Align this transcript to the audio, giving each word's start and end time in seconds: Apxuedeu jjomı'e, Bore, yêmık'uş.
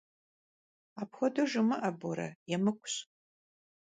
Apxuedeu 1.01 1.47
jjomı'e, 1.51 1.91
Bore, 1.99 2.29
yêmık'uş. 2.49 2.95